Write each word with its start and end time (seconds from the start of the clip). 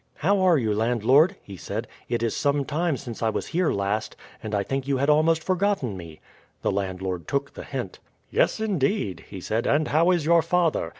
"How 0.15 0.39
are 0.39 0.57
you, 0.57 0.73
landlord?" 0.73 1.35
he 1.43 1.55
said. 1.55 1.87
"It 2.09 2.23
is 2.23 2.35
some 2.35 2.65
time 2.65 2.97
since 2.97 3.21
I 3.21 3.29
was 3.29 3.45
here 3.49 3.71
last, 3.71 4.15
and 4.41 4.55
I 4.55 4.63
think 4.63 4.87
you 4.87 4.97
had 4.97 5.11
almost 5.11 5.43
forgotten 5.43 5.95
me." 5.95 6.19
The 6.63 6.71
landlord 6.71 7.27
took 7.27 7.53
the 7.53 7.63
hint. 7.63 7.99
"Yes, 8.31 8.59
indeed," 8.59 9.25
he 9.29 9.39
said. 9.39 9.67
"And 9.67 9.89
how 9.89 10.09
is 10.09 10.25
your 10.25 10.41
father? 10.41 10.89